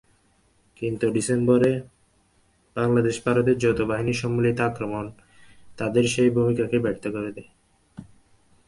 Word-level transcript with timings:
কিন্তু 0.81 1.05
ডিসেম্বরে 1.11 1.71
বাংলাদেশ-ভারতের 2.75 3.57
যৌথবাহিনীর 3.57 4.13
সম্মিলিত 4.13 4.57
আক্রমণ 4.61 5.05
তাঁদের 5.77 6.03
সেই 6.03 6.29
ভূমিকাকে 6.29 6.77
ব্যর্থ 6.79 7.03
করে 7.07 7.31
দেয়। 7.31 7.49